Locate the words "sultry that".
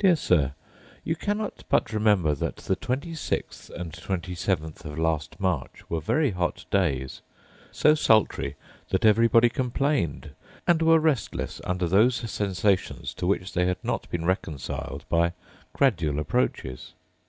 7.94-9.04